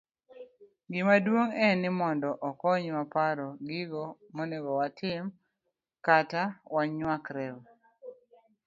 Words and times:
Gimaduong' 0.93 1.55
en 1.65 1.75
ni 1.81 1.89
mondo 1.99 2.29
okonywa 2.49 3.01
paro 3.13 3.47
gigo 3.67 4.03
monego 4.35 4.71
watim 4.79 5.23
kata 6.05 6.41
wanyuakreye 6.75 7.61